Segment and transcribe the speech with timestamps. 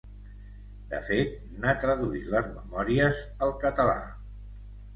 [0.93, 3.97] De fet, n'ha traduït les memòries al català.